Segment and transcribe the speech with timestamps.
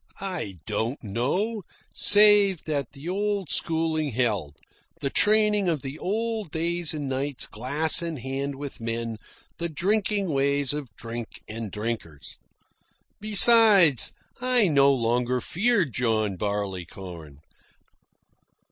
[0.19, 1.61] I don't know,
[1.93, 4.57] save that the old schooling held,
[4.99, 9.17] the training of the old days and nights glass in hand with men,
[9.59, 12.37] the drinking ways of drink and drinkers.
[13.19, 17.41] Besides, I no longer feared John Barleycorn.